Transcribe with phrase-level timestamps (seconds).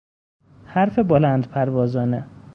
[0.65, 2.27] حرف بلند پروازانه